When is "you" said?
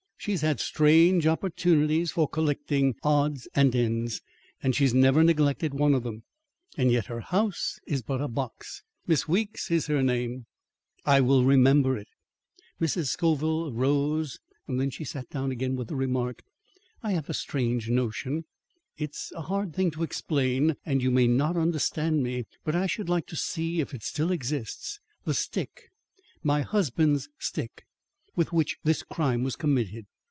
21.01-21.09